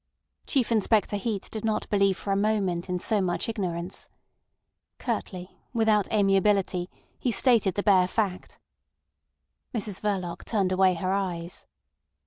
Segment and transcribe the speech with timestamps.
[0.47, 4.09] Chief Inspector Heat did not believe for a moment in so much ignorance.
[4.97, 6.89] Curtly, without amiability,
[7.19, 8.59] he stated the bare fact.
[9.75, 11.67] Mrs Verloc turned away her eyes.